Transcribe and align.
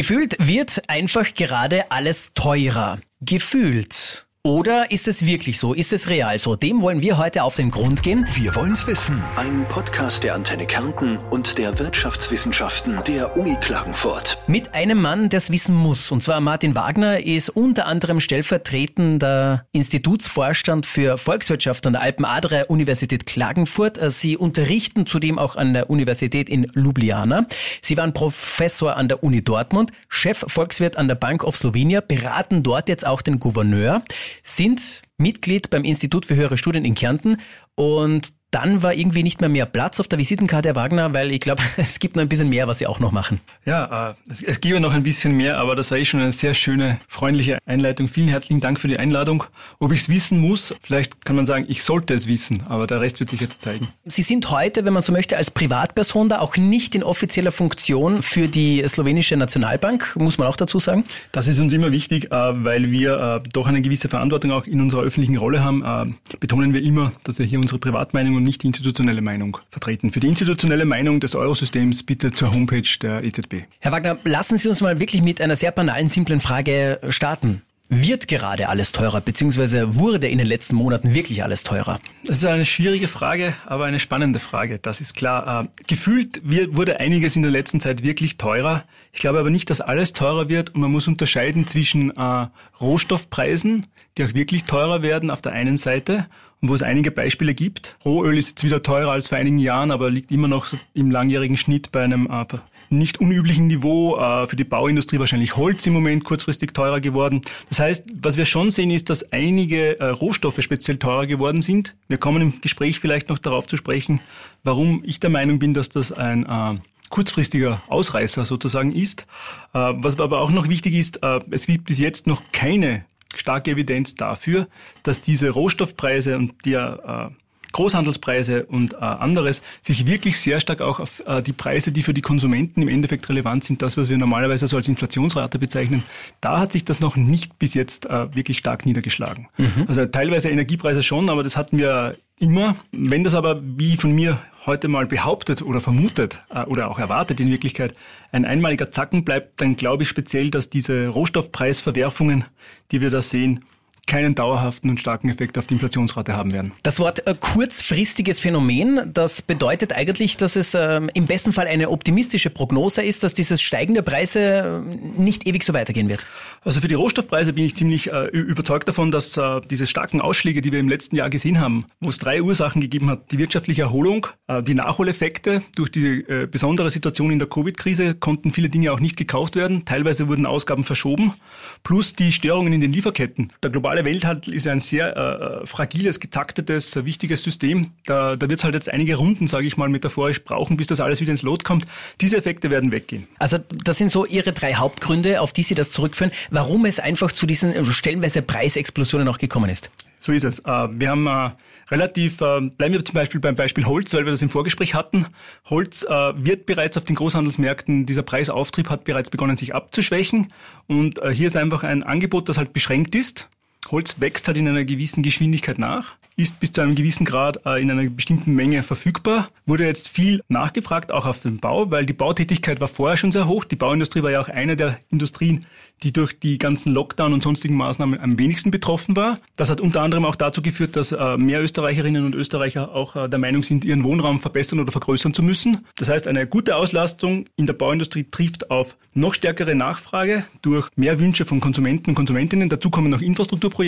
Gefühlt 0.00 0.36
wird 0.38 0.88
einfach 0.88 1.34
gerade 1.34 1.90
alles 1.90 2.32
teurer. 2.32 3.00
Gefühlt. 3.20 4.26
Oder 4.42 4.90
ist 4.90 5.06
es 5.06 5.26
wirklich 5.26 5.58
so? 5.58 5.74
Ist 5.74 5.92
es 5.92 6.08
real 6.08 6.38
so? 6.38 6.56
Dem 6.56 6.80
wollen 6.80 7.02
wir 7.02 7.18
heute 7.18 7.42
auf 7.42 7.56
den 7.56 7.70
Grund 7.70 8.02
gehen. 8.02 8.26
Wir 8.32 8.56
wollen's 8.56 8.86
wissen. 8.86 9.22
Ein 9.36 9.66
Podcast 9.68 10.24
der 10.24 10.34
Antenne 10.34 10.64
Kärnten 10.64 11.18
und 11.18 11.58
der 11.58 11.78
Wirtschaftswissenschaften 11.78 13.00
der 13.06 13.36
Uni 13.36 13.56
Klagenfurt. 13.60 14.38
Mit 14.46 14.72
einem 14.72 15.02
Mann, 15.02 15.28
der 15.28 15.36
es 15.36 15.50
wissen 15.50 15.74
muss. 15.74 16.10
Und 16.10 16.22
zwar 16.22 16.40
Martin 16.40 16.74
Wagner 16.74 17.22
ist 17.22 17.50
unter 17.50 17.84
anderem 17.84 18.18
stellvertretender 18.18 19.66
Institutsvorstand 19.72 20.86
für 20.86 21.18
Volkswirtschaft 21.18 21.86
an 21.86 21.92
der 21.92 22.00
Alpen-Adria 22.00 22.64
Universität 22.68 23.26
Klagenfurt. 23.26 24.00
Sie 24.10 24.38
unterrichten 24.38 25.04
zudem 25.04 25.38
auch 25.38 25.56
an 25.56 25.74
der 25.74 25.90
Universität 25.90 26.48
in 26.48 26.66
Ljubljana. 26.74 27.44
Sie 27.82 27.98
waren 27.98 28.14
Professor 28.14 28.96
an 28.96 29.08
der 29.08 29.22
Uni 29.22 29.44
Dortmund, 29.44 29.92
Chef 30.08 30.46
Volkswirt 30.46 30.96
an 30.96 31.08
der 31.08 31.14
Bank 31.14 31.44
of 31.44 31.58
Slovenia, 31.58 32.00
beraten 32.00 32.62
dort 32.62 32.88
jetzt 32.88 33.06
auch 33.06 33.20
den 33.20 33.38
Gouverneur 33.38 34.02
sind 34.42 35.02
Mitglied 35.18 35.70
beim 35.70 35.84
Institut 35.84 36.26
für 36.26 36.36
höhere 36.36 36.58
Studien 36.58 36.84
in 36.84 36.94
Kärnten 36.94 37.36
und 37.74 38.32
dann 38.50 38.82
war 38.82 38.94
irgendwie 38.94 39.22
nicht 39.22 39.40
mehr 39.40 39.48
mehr 39.48 39.66
Platz 39.66 40.00
auf 40.00 40.08
der 40.08 40.18
Visitenkarte, 40.18 40.70
Herr 40.70 40.76
Wagner, 40.76 41.14
weil 41.14 41.30
ich 41.30 41.40
glaube, 41.40 41.62
es 41.76 41.98
gibt 41.98 42.16
noch 42.16 42.22
ein 42.22 42.28
bisschen 42.28 42.48
mehr, 42.48 42.66
was 42.66 42.78
Sie 42.78 42.86
auch 42.86 42.98
noch 42.98 43.12
machen. 43.12 43.40
Ja, 43.64 44.10
äh, 44.10 44.14
es, 44.30 44.42
es 44.42 44.60
gäbe 44.60 44.80
noch 44.80 44.92
ein 44.92 45.02
bisschen 45.02 45.36
mehr, 45.36 45.58
aber 45.58 45.76
das 45.76 45.90
war 45.90 45.98
eh 45.98 46.04
schon 46.04 46.20
eine 46.20 46.32
sehr 46.32 46.54
schöne, 46.54 46.98
freundliche 47.08 47.58
Einleitung. 47.66 48.08
Vielen 48.08 48.28
herzlichen 48.28 48.60
Dank 48.60 48.80
für 48.80 48.88
die 48.88 48.98
Einladung. 48.98 49.44
Ob 49.78 49.92
ich 49.92 50.02
es 50.02 50.08
wissen 50.08 50.40
muss, 50.40 50.74
vielleicht 50.82 51.24
kann 51.24 51.36
man 51.36 51.46
sagen, 51.46 51.66
ich 51.68 51.84
sollte 51.84 52.14
es 52.14 52.26
wissen, 52.26 52.64
aber 52.68 52.86
der 52.86 53.00
Rest 53.00 53.20
wird 53.20 53.30
sich 53.30 53.40
jetzt 53.40 53.62
zeigen. 53.62 53.88
Sie 54.04 54.22
sind 54.22 54.50
heute, 54.50 54.84
wenn 54.84 54.92
man 54.92 55.02
so 55.02 55.12
möchte, 55.12 55.36
als 55.36 55.50
Privatperson 55.50 56.28
da 56.28 56.40
auch 56.40 56.56
nicht 56.56 56.94
in 56.94 57.02
offizieller 57.02 57.52
Funktion 57.52 58.22
für 58.22 58.48
die 58.48 58.84
slowenische 58.86 59.36
Nationalbank, 59.36 60.16
muss 60.16 60.38
man 60.38 60.48
auch 60.48 60.56
dazu 60.56 60.80
sagen? 60.80 61.04
Das 61.32 61.46
ist 61.46 61.60
uns 61.60 61.72
immer 61.72 61.92
wichtig, 61.92 62.26
äh, 62.26 62.30
weil 62.30 62.90
wir 62.90 63.42
äh, 63.44 63.48
doch 63.52 63.66
eine 63.66 63.80
gewisse 63.80 64.08
Verantwortung 64.08 64.50
auch 64.50 64.66
in 64.66 64.80
unserer 64.80 65.02
öffentlichen 65.02 65.36
Rolle 65.36 65.62
haben. 65.62 66.16
Betonen 66.40 66.74
wir 66.74 66.82
immer, 66.82 67.12
dass 67.24 67.38
wir 67.38 67.46
hier 67.46 67.58
unsere 67.58 67.78
Privatmeinung 67.78 68.39
und 68.40 68.44
nicht 68.44 68.62
die 68.62 68.66
institutionelle 68.66 69.22
Meinung 69.22 69.58
vertreten. 69.70 70.10
Für 70.10 70.20
die 70.20 70.28
institutionelle 70.28 70.84
Meinung 70.84 71.20
des 71.20 71.34
Eurosystems 71.34 72.02
bitte 72.02 72.32
zur 72.32 72.52
Homepage 72.52 72.88
der 73.00 73.22
EZB. 73.24 73.64
Herr 73.78 73.92
Wagner, 73.92 74.18
lassen 74.24 74.58
Sie 74.58 74.68
uns 74.68 74.80
mal 74.80 74.98
wirklich 74.98 75.22
mit 75.22 75.40
einer 75.40 75.56
sehr 75.56 75.70
banalen, 75.70 76.08
simplen 76.08 76.40
Frage 76.40 76.98
starten. 77.10 77.62
Wird 77.92 78.28
gerade 78.28 78.68
alles 78.68 78.92
teurer, 78.92 79.20
beziehungsweise 79.20 79.96
wurde 79.96 80.28
in 80.28 80.38
den 80.38 80.46
letzten 80.46 80.76
Monaten 80.76 81.12
wirklich 81.12 81.42
alles 81.42 81.64
teurer? 81.64 81.98
Das 82.24 82.38
ist 82.38 82.44
eine 82.44 82.64
schwierige 82.64 83.08
Frage, 83.08 83.52
aber 83.66 83.84
eine 83.84 83.98
spannende 83.98 84.38
Frage. 84.38 84.78
Das 84.78 85.00
ist 85.00 85.16
klar. 85.16 85.64
Äh, 85.64 85.84
gefühlt 85.88 86.40
wurde 86.44 87.00
einiges 87.00 87.34
in 87.34 87.42
der 87.42 87.50
letzten 87.50 87.80
Zeit 87.80 88.04
wirklich 88.04 88.36
teurer. 88.36 88.84
Ich 89.12 89.18
glaube 89.18 89.40
aber 89.40 89.50
nicht, 89.50 89.70
dass 89.70 89.80
alles 89.80 90.12
teurer 90.12 90.48
wird 90.48 90.70
und 90.70 90.80
man 90.80 90.92
muss 90.92 91.08
unterscheiden 91.08 91.66
zwischen 91.66 92.16
äh, 92.16 92.46
Rohstoffpreisen, 92.80 93.86
die 94.16 94.24
auch 94.24 94.34
wirklich 94.34 94.62
teurer 94.62 95.02
werden 95.02 95.28
auf 95.30 95.42
der 95.42 95.52
einen 95.52 95.76
Seite 95.76 96.26
wo 96.62 96.74
es 96.74 96.82
einige 96.82 97.10
Beispiele 97.10 97.54
gibt. 97.54 97.96
Rohöl 98.04 98.36
ist 98.36 98.50
jetzt 98.50 98.64
wieder 98.64 98.82
teurer 98.82 99.12
als 99.12 99.28
vor 99.28 99.38
einigen 99.38 99.58
Jahren, 99.58 99.90
aber 99.90 100.10
liegt 100.10 100.30
immer 100.30 100.48
noch 100.48 100.66
im 100.92 101.10
langjährigen 101.10 101.56
Schnitt 101.56 101.90
bei 101.90 102.02
einem 102.02 102.28
äh, 102.30 102.44
nicht 102.90 103.18
unüblichen 103.20 103.66
Niveau. 103.66 104.18
Äh, 104.18 104.46
für 104.46 104.56
die 104.56 104.64
Bauindustrie 104.64 105.18
wahrscheinlich 105.18 105.56
Holz 105.56 105.86
im 105.86 105.94
Moment 105.94 106.24
kurzfristig 106.24 106.74
teurer 106.74 107.00
geworden. 107.00 107.40
Das 107.70 107.80
heißt, 107.80 108.04
was 108.22 108.36
wir 108.36 108.44
schon 108.44 108.70
sehen, 108.70 108.90
ist, 108.90 109.08
dass 109.08 109.32
einige 109.32 109.98
äh, 110.00 110.04
Rohstoffe 110.06 110.60
speziell 110.60 110.98
teurer 110.98 111.26
geworden 111.26 111.62
sind. 111.62 111.94
Wir 112.08 112.18
kommen 112.18 112.42
im 112.42 112.60
Gespräch 112.60 113.00
vielleicht 113.00 113.30
noch 113.30 113.38
darauf 113.38 113.66
zu 113.66 113.78
sprechen, 113.78 114.20
warum 114.62 115.02
ich 115.04 115.18
der 115.18 115.30
Meinung 115.30 115.58
bin, 115.58 115.72
dass 115.72 115.88
das 115.88 116.12
ein 116.12 116.80
kurzfristiger 117.08 117.82
Ausreißer 117.88 118.44
sozusagen 118.44 118.92
ist. 118.92 119.26
Was 119.72 120.20
aber 120.20 120.40
auch 120.40 120.50
noch 120.50 120.68
wichtig 120.68 120.94
ist, 120.94 121.20
es 121.50 121.66
gibt 121.66 121.86
bis 121.86 121.98
jetzt 121.98 122.26
noch 122.26 122.42
keine 122.52 123.04
starke 123.34 123.72
Evidenz 123.72 124.14
dafür, 124.14 124.68
dass 125.02 125.20
diese 125.20 125.50
Rohstoffpreise 125.50 126.36
und 126.36 126.64
die 126.64 126.74
äh, 126.74 127.30
Großhandelspreise 127.72 128.64
und 128.66 128.94
äh, 128.94 128.96
anderes 128.96 129.62
sich 129.82 130.06
wirklich 130.06 130.38
sehr 130.40 130.60
stark 130.60 130.80
auch 130.80 131.00
auf 131.00 131.22
äh, 131.26 131.42
die 131.42 131.52
Preise, 131.52 131.92
die 131.92 132.02
für 132.02 132.14
die 132.14 132.20
Konsumenten 132.20 132.82
im 132.82 132.88
Endeffekt 132.88 133.28
relevant 133.28 133.64
sind, 133.64 133.82
das, 133.82 133.96
was 133.96 134.08
wir 134.08 134.18
normalerweise 134.18 134.66
so 134.66 134.76
als 134.76 134.88
Inflationsrate 134.88 135.58
bezeichnen, 135.58 136.02
da 136.40 136.60
hat 136.60 136.72
sich 136.72 136.84
das 136.84 137.00
noch 137.00 137.16
nicht 137.16 137.58
bis 137.58 137.74
jetzt 137.74 138.06
äh, 138.06 138.34
wirklich 138.34 138.58
stark 138.58 138.86
niedergeschlagen. 138.86 139.48
Mhm. 139.56 139.84
Also 139.88 140.06
teilweise 140.06 140.50
Energiepreise 140.50 141.02
schon, 141.02 141.30
aber 141.30 141.42
das 141.42 141.56
hatten 141.56 141.78
wir 141.78 142.16
immer. 142.40 142.76
Wenn 142.90 143.22
das 143.22 143.34
aber, 143.34 143.60
wie 143.62 143.96
von 143.96 144.12
mir 144.12 144.38
heute 144.66 144.88
mal 144.88 145.06
behauptet 145.06 145.62
oder 145.62 145.80
vermutet 145.80 146.42
äh, 146.50 146.64
oder 146.64 146.90
auch 146.90 146.98
erwartet 146.98 147.38
in 147.40 147.50
Wirklichkeit, 147.50 147.94
ein 148.32 148.44
einmaliger 148.44 148.90
Zacken 148.90 149.24
bleibt, 149.24 149.60
dann 149.60 149.76
glaube 149.76 150.02
ich 150.02 150.08
speziell, 150.08 150.50
dass 150.50 150.70
diese 150.70 151.08
Rohstoffpreisverwerfungen, 151.08 152.44
die 152.90 153.00
wir 153.00 153.10
da 153.10 153.22
sehen, 153.22 153.64
keinen 154.06 154.34
dauerhaften 154.34 154.90
und 154.90 155.00
starken 155.00 155.28
Effekt 155.28 155.58
auf 155.58 155.66
die 155.66 155.74
Inflationsrate 155.74 156.36
haben 156.36 156.52
werden. 156.52 156.72
Das 156.82 156.98
Wort 156.98 157.26
äh, 157.26 157.34
kurzfristiges 157.38 158.40
Phänomen, 158.40 159.10
das 159.12 159.42
bedeutet 159.42 159.92
eigentlich, 159.92 160.36
dass 160.36 160.56
es 160.56 160.74
äh, 160.74 161.00
im 161.14 161.26
besten 161.26 161.52
Fall 161.52 161.66
eine 161.66 161.90
optimistische 161.90 162.50
Prognose 162.50 163.02
ist, 163.02 163.22
dass 163.22 163.34
dieses 163.34 163.62
steigende 163.62 164.02
Preise 164.02 164.82
äh, 164.84 165.20
nicht 165.20 165.46
ewig 165.46 165.64
so 165.64 165.74
weitergehen 165.74 166.08
wird. 166.08 166.26
Also 166.62 166.80
für 166.80 166.88
die 166.88 166.94
Rohstoffpreise 166.94 167.52
bin 167.52 167.64
ich 167.64 167.76
ziemlich 167.76 168.12
äh, 168.12 168.26
überzeugt 168.26 168.88
davon, 168.88 169.10
dass 169.10 169.36
äh, 169.36 169.60
diese 169.70 169.86
starken 169.86 170.20
Ausschläge, 170.20 170.62
die 170.62 170.72
wir 170.72 170.80
im 170.80 170.88
letzten 170.88 171.16
Jahr 171.16 171.30
gesehen 171.30 171.60
haben, 171.60 171.86
wo 172.00 172.08
es 172.08 172.18
drei 172.18 172.42
Ursachen 172.42 172.80
gegeben 172.80 173.10
hat, 173.10 173.30
die 173.30 173.38
wirtschaftliche 173.38 173.82
Erholung, 173.82 174.26
äh, 174.46 174.62
die 174.62 174.74
Nachholeffekte 174.74 175.62
durch 175.76 175.90
die 175.90 176.20
äh, 176.20 176.46
besondere 176.46 176.90
Situation 176.90 177.30
in 177.30 177.38
der 177.38 177.48
Covid-Krise 177.48 178.14
konnten 178.14 178.50
viele 178.50 178.68
Dinge 178.68 178.92
auch 178.92 179.00
nicht 179.00 179.16
gekauft 179.16 179.56
werden, 179.56 179.84
teilweise 179.84 180.28
wurden 180.28 180.46
Ausgaben 180.46 180.84
verschoben, 180.84 181.34
plus 181.82 182.14
die 182.14 182.32
Störungen 182.32 182.72
in 182.72 182.80
den 182.80 182.92
Lieferketten. 182.92 183.52
Der 183.62 183.70
globale 183.70 183.89
globale 183.90 184.04
Welthandel 184.04 184.54
ist 184.54 184.68
ein 184.68 184.78
sehr 184.78 185.16
äh, 185.16 185.66
fragiles, 185.66 186.20
getaktetes, 186.20 186.94
äh, 186.94 187.04
wichtiges 187.04 187.42
System. 187.42 187.90
Da, 188.06 188.36
da 188.36 188.48
wird 188.48 188.60
es 188.60 188.64
halt 188.64 188.74
jetzt 188.74 188.88
einige 188.88 189.16
Runden, 189.16 189.48
sage 189.48 189.66
ich 189.66 189.76
mal 189.76 189.88
metaphorisch, 189.88 190.44
brauchen, 190.44 190.76
bis 190.76 190.86
das 190.86 191.00
alles 191.00 191.20
wieder 191.20 191.32
ins 191.32 191.42
Lot 191.42 191.64
kommt. 191.64 191.88
Diese 192.20 192.36
Effekte 192.36 192.70
werden 192.70 192.92
weggehen. 192.92 193.26
Also 193.40 193.58
das 193.58 193.98
sind 193.98 194.12
so 194.12 194.24
Ihre 194.24 194.52
drei 194.52 194.74
Hauptgründe, 194.74 195.40
auf 195.40 195.52
die 195.52 195.64
Sie 195.64 195.74
das 195.74 195.90
zurückführen, 195.90 196.30
warum 196.52 196.84
es 196.84 197.00
einfach 197.00 197.32
zu 197.32 197.46
diesen 197.46 197.72
äh, 197.72 197.84
stellenweise 197.84 198.42
Preisexplosionen 198.42 199.26
auch 199.26 199.38
gekommen 199.38 199.70
ist. 199.70 199.90
So 200.20 200.30
ist 200.30 200.44
es. 200.44 200.60
Äh, 200.60 200.88
wir 200.92 201.08
haben 201.08 201.26
äh, 201.26 201.50
relativ, 201.90 202.36
bleiben 202.38 202.78
wir 202.78 203.04
zum 203.04 203.14
Beispiel 203.14 203.40
beim 203.40 203.56
Beispiel 203.56 203.86
Holz, 203.86 204.14
weil 204.14 204.24
wir 204.24 204.30
das 204.30 204.42
im 204.42 204.50
Vorgespräch 204.50 204.94
hatten. 204.94 205.26
Holz 205.68 206.06
wird 206.36 206.64
bereits 206.64 206.96
auf 206.96 207.02
den 207.02 207.16
Großhandelsmärkten, 207.16 208.06
dieser 208.06 208.22
Preisauftrieb 208.22 208.88
hat 208.90 209.02
bereits 209.02 209.28
begonnen, 209.28 209.56
sich 209.56 209.74
abzuschwächen. 209.74 210.52
Und 210.86 211.20
hier 211.32 211.48
ist 211.48 211.56
einfach 211.56 211.82
ein 211.82 212.04
Angebot, 212.04 212.48
das 212.48 212.58
halt 212.58 212.72
beschränkt 212.72 213.16
ist. 213.16 213.48
Holz 213.90 214.20
wächst 214.20 214.46
halt 214.46 214.56
in 214.56 214.68
einer 214.68 214.84
gewissen 214.84 215.22
Geschwindigkeit 215.22 215.78
nach, 215.78 216.16
ist 216.36 216.58
bis 216.58 216.72
zu 216.72 216.80
einem 216.80 216.94
gewissen 216.94 217.26
Grad 217.26 217.66
äh, 217.66 217.80
in 217.82 217.90
einer 217.90 218.08
bestimmten 218.08 218.54
Menge 218.54 218.82
verfügbar. 218.82 219.48
Wurde 219.66 219.84
jetzt 219.84 220.08
viel 220.08 220.42
nachgefragt, 220.48 221.12
auch 221.12 221.26
auf 221.26 221.40
dem 221.40 221.58
Bau, 221.58 221.90
weil 221.90 222.06
die 222.06 222.12
Bautätigkeit 222.12 222.80
war 222.80 222.88
vorher 222.88 223.16
schon 223.16 223.32
sehr 223.32 223.46
hoch. 223.46 223.64
Die 223.64 223.76
Bauindustrie 223.76 224.22
war 224.22 224.30
ja 224.30 224.40
auch 224.40 224.48
eine 224.48 224.76
der 224.76 224.98
Industrien, 225.10 225.66
die 226.02 226.12
durch 226.12 226.38
die 226.38 226.58
ganzen 226.58 226.92
Lockdown 226.92 227.34
und 227.34 227.42
sonstigen 227.42 227.76
Maßnahmen 227.76 228.18
am 228.18 228.38
wenigsten 228.38 228.70
betroffen 228.70 229.16
war. 229.16 229.38
Das 229.56 229.68
hat 229.68 229.82
unter 229.82 230.00
anderem 230.00 230.24
auch 230.24 230.34
dazu 230.34 230.62
geführt, 230.62 230.96
dass 230.96 231.12
äh, 231.12 231.36
mehr 231.36 231.62
Österreicherinnen 231.62 232.24
und 232.24 232.34
Österreicher 232.34 232.94
auch 232.94 233.16
äh, 233.16 233.28
der 233.28 233.38
Meinung 233.38 233.62
sind, 233.62 233.84
ihren 233.84 234.02
Wohnraum 234.02 234.40
verbessern 234.40 234.80
oder 234.80 234.92
vergrößern 234.92 235.34
zu 235.34 235.42
müssen. 235.42 235.86
Das 235.96 236.08
heißt, 236.08 236.26
eine 236.26 236.46
gute 236.46 236.76
Auslastung 236.76 237.46
in 237.56 237.66
der 237.66 237.74
Bauindustrie 237.74 238.26
trifft 238.30 238.70
auf 238.70 238.96
noch 239.12 239.34
stärkere 239.34 239.74
Nachfrage 239.74 240.44
durch 240.62 240.88
mehr 240.96 241.18
Wünsche 241.18 241.44
von 241.44 241.60
Konsumenten 241.60 242.10
und 242.10 242.14
Konsumentinnen. 242.14 242.70
Dazu 242.70 242.88
kommen 242.88 243.10
noch 243.10 243.20
Infrastrukturprojekte 243.20 243.79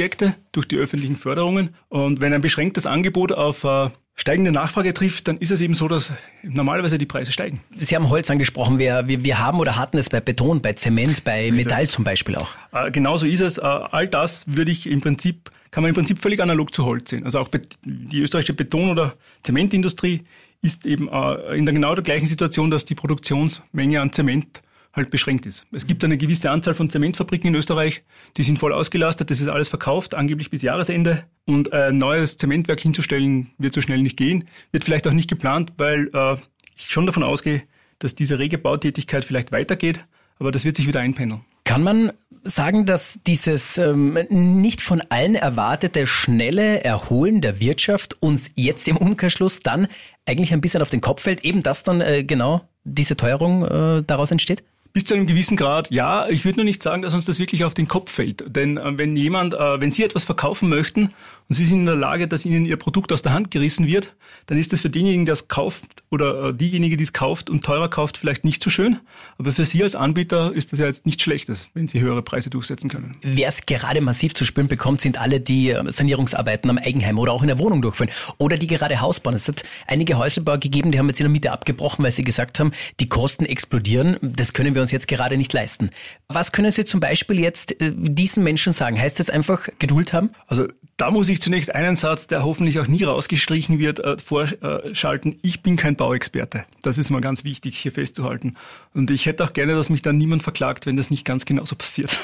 durch 0.52 0.66
die 0.66 0.76
öffentlichen 0.76 1.16
Förderungen. 1.16 1.74
Und 1.88 2.20
wenn 2.20 2.32
ein 2.32 2.40
beschränktes 2.40 2.86
Angebot 2.86 3.32
auf 3.32 3.64
äh, 3.64 3.90
steigende 4.14 4.52
Nachfrage 4.52 4.92
trifft, 4.94 5.28
dann 5.28 5.38
ist 5.38 5.50
es 5.50 5.60
eben 5.60 5.74
so, 5.74 5.88
dass 5.88 6.12
normalerweise 6.42 6.98
die 6.98 7.06
Preise 7.06 7.32
steigen. 7.32 7.60
Sie 7.76 7.94
haben 7.94 8.08
Holz 8.10 8.30
angesprochen. 8.30 8.78
Wir, 8.78 9.08
wir, 9.08 9.24
wir 9.24 9.38
haben 9.38 9.58
oder 9.58 9.76
hatten 9.76 9.98
es 9.98 10.10
bei 10.10 10.20
Beton, 10.20 10.60
bei 10.62 10.74
Zement, 10.74 11.24
bei 11.24 11.48
so 11.48 11.54
Metall 11.54 11.86
zum 11.86 12.04
Beispiel 12.04 12.36
auch. 12.36 12.54
Äh, 12.72 12.90
genauso 12.90 13.26
ist 13.26 13.40
es. 13.40 13.58
Äh, 13.58 13.62
all 13.62 14.08
das 14.08 14.44
würde 14.46 14.70
ich 14.70 14.88
im 14.88 15.00
Prinzip, 15.00 15.50
kann 15.70 15.82
man 15.82 15.88
im 15.90 15.94
Prinzip 15.94 16.20
völlig 16.20 16.40
analog 16.40 16.74
zu 16.74 16.84
Holz 16.84 17.10
sehen. 17.10 17.24
Also 17.24 17.38
auch 17.40 17.48
die 17.84 18.20
österreichische 18.20 18.54
Beton- 18.54 18.90
oder 18.90 19.14
Zementindustrie 19.42 20.24
ist 20.60 20.86
eben 20.86 21.08
äh, 21.08 21.56
in 21.56 21.66
der 21.66 21.74
genau 21.74 21.94
der 21.94 22.04
gleichen 22.04 22.26
Situation, 22.26 22.70
dass 22.70 22.84
die 22.84 22.94
Produktionsmenge 22.94 24.00
an 24.00 24.12
Zement 24.12 24.62
halt 24.92 25.10
beschränkt 25.10 25.46
ist. 25.46 25.64
Es 25.72 25.86
gibt 25.86 26.04
eine 26.04 26.18
gewisse 26.18 26.50
Anzahl 26.50 26.74
von 26.74 26.90
Zementfabriken 26.90 27.48
in 27.48 27.54
Österreich, 27.54 28.02
die 28.36 28.42
sind 28.42 28.58
voll 28.58 28.72
ausgelastet, 28.72 29.30
das 29.30 29.40
ist 29.40 29.48
alles 29.48 29.68
verkauft, 29.68 30.14
angeblich 30.14 30.50
bis 30.50 30.62
Jahresende. 30.62 31.24
Und 31.46 31.72
ein 31.72 31.98
neues 31.98 32.36
Zementwerk 32.36 32.80
hinzustellen, 32.80 33.50
wird 33.58 33.74
so 33.74 33.80
schnell 33.80 34.02
nicht 34.02 34.16
gehen, 34.16 34.44
wird 34.70 34.84
vielleicht 34.84 35.06
auch 35.06 35.12
nicht 35.12 35.28
geplant, 35.28 35.72
weil 35.78 36.08
äh, 36.12 36.36
ich 36.76 36.90
schon 36.90 37.06
davon 37.06 37.22
ausgehe, 37.22 37.62
dass 37.98 38.14
diese 38.14 38.38
rege 38.38 38.58
Bautätigkeit 38.58 39.24
vielleicht 39.24 39.52
weitergeht, 39.52 40.04
aber 40.38 40.50
das 40.50 40.64
wird 40.64 40.76
sich 40.76 40.86
wieder 40.86 41.00
einpendeln. 41.00 41.42
Kann 41.64 41.82
man 41.82 42.12
sagen, 42.44 42.86
dass 42.86 43.20
dieses 43.26 43.78
ähm, 43.78 44.18
nicht 44.30 44.80
von 44.80 45.00
allen 45.08 45.36
erwartete 45.36 46.06
schnelle 46.06 46.82
Erholen 46.82 47.40
der 47.40 47.60
Wirtschaft 47.60 48.16
uns 48.20 48.50
jetzt 48.56 48.88
im 48.88 48.96
Umkehrschluss 48.96 49.60
dann 49.60 49.86
eigentlich 50.26 50.52
ein 50.52 50.60
bisschen 50.60 50.82
auf 50.82 50.90
den 50.90 51.00
Kopf 51.00 51.22
fällt, 51.22 51.44
eben 51.44 51.62
dass 51.62 51.84
dann 51.84 52.00
äh, 52.00 52.24
genau 52.24 52.62
diese 52.84 53.16
Teuerung 53.16 53.64
äh, 53.64 54.02
daraus 54.02 54.32
entsteht? 54.32 54.64
Bis 54.92 55.06
zu 55.06 55.14
einem 55.14 55.26
gewissen 55.26 55.56
Grad, 55.56 55.90
ja. 55.90 56.28
Ich 56.28 56.44
würde 56.44 56.58
nur 56.58 56.64
nicht 56.64 56.82
sagen, 56.82 57.00
dass 57.00 57.14
uns 57.14 57.24
das 57.24 57.38
wirklich 57.38 57.64
auf 57.64 57.72
den 57.72 57.88
Kopf 57.88 58.12
fällt. 58.12 58.44
Denn 58.54 58.76
äh, 58.76 58.98
wenn 58.98 59.16
jemand, 59.16 59.54
äh, 59.54 59.80
wenn 59.80 59.90
Sie 59.90 60.04
etwas 60.04 60.24
verkaufen 60.24 60.68
möchten 60.68 61.04
und 61.48 61.54
Sie 61.54 61.64
sind 61.64 61.80
in 61.80 61.86
der 61.86 61.96
Lage, 61.96 62.28
dass 62.28 62.44
Ihnen 62.44 62.66
Ihr 62.66 62.76
Produkt 62.76 63.10
aus 63.10 63.22
der 63.22 63.32
Hand 63.32 63.50
gerissen 63.50 63.86
wird, 63.86 64.14
dann 64.46 64.58
ist 64.58 64.72
das 64.72 64.82
für 64.82 64.90
denjenigen, 64.90 65.24
der 65.24 65.32
es 65.32 65.48
kauft 65.48 66.02
oder 66.10 66.48
äh, 66.48 66.54
diejenige, 66.54 66.98
die 66.98 67.04
es 67.04 67.14
kauft 67.14 67.48
und 67.48 67.64
teurer 67.64 67.88
kauft, 67.88 68.18
vielleicht 68.18 68.44
nicht 68.44 68.62
so 68.62 68.68
schön. 68.68 68.98
Aber 69.38 69.52
für 69.52 69.64
Sie 69.64 69.82
als 69.82 69.94
Anbieter 69.94 70.52
ist 70.52 70.72
das 70.72 70.78
ja 70.78 70.86
jetzt 70.86 71.06
nichts 71.06 71.22
Schlechtes, 71.22 71.68
wenn 71.72 71.88
Sie 71.88 72.00
höhere 72.00 72.20
Preise 72.20 72.50
durchsetzen 72.50 72.90
können. 72.90 73.16
Wer 73.22 73.48
es 73.48 73.64
gerade 73.64 74.02
massiv 74.02 74.34
zu 74.34 74.44
spüren 74.44 74.68
bekommt, 74.68 75.00
sind 75.00 75.18
alle, 75.18 75.40
die 75.40 75.70
äh, 75.70 75.90
Sanierungsarbeiten 75.90 76.68
am 76.68 76.76
Eigenheim 76.76 77.18
oder 77.18 77.32
auch 77.32 77.40
in 77.40 77.48
der 77.48 77.58
Wohnung 77.58 77.80
durchführen 77.80 78.10
oder 78.36 78.58
die 78.58 78.66
gerade 78.66 79.00
Haus 79.00 79.20
bauen. 79.20 79.34
Es 79.34 79.48
hat 79.48 79.62
einige 79.86 80.18
Häuserbauer 80.18 80.58
gegeben, 80.58 80.92
die 80.92 80.98
haben 80.98 81.08
jetzt 81.08 81.20
in 81.20 81.24
der 81.24 81.30
Miete 81.30 81.50
abgebrochen, 81.50 82.04
weil 82.04 82.12
sie 82.12 82.24
gesagt 82.24 82.60
haben, 82.60 82.72
die 83.00 83.08
Kosten 83.08 83.46
explodieren. 83.46 84.18
Das 84.20 84.52
können 84.52 84.74
wir 84.74 84.81
uns 84.82 84.90
jetzt 84.90 85.08
gerade 85.08 85.36
nicht 85.36 85.52
leisten. 85.52 85.90
Was 86.28 86.52
können 86.52 86.70
Sie 86.70 86.84
zum 86.84 87.00
Beispiel 87.00 87.38
jetzt 87.38 87.80
äh, 87.80 87.92
diesen 87.94 88.44
Menschen 88.44 88.72
sagen? 88.72 89.00
Heißt 89.00 89.18
das 89.18 89.30
einfach 89.30 89.68
Geduld 89.78 90.12
haben? 90.12 90.30
Also 90.46 90.68
da 90.96 91.10
muss 91.10 91.28
ich 91.28 91.40
zunächst 91.40 91.74
einen 91.74 91.96
Satz, 91.96 92.26
der 92.26 92.44
hoffentlich 92.44 92.78
auch 92.78 92.86
nie 92.86 93.02
rausgestrichen 93.02 93.78
wird, 93.78 94.00
äh, 94.00 94.16
vorschalten. 94.18 95.38
Ich 95.42 95.62
bin 95.62 95.76
kein 95.76 95.96
Bauexperte. 95.96 96.64
Das 96.82 96.98
ist 96.98 97.10
mal 97.10 97.20
ganz 97.20 97.44
wichtig 97.44 97.76
hier 97.78 97.92
festzuhalten. 97.92 98.54
Und 98.94 99.10
ich 99.10 99.26
hätte 99.26 99.44
auch 99.44 99.52
gerne, 99.52 99.74
dass 99.74 99.90
mich 99.90 100.02
dann 100.02 100.18
niemand 100.18 100.42
verklagt, 100.42 100.86
wenn 100.86 100.96
das 100.96 101.10
nicht 101.10 101.24
ganz 101.24 101.44
genauso 101.44 101.76
passiert. 101.76 102.18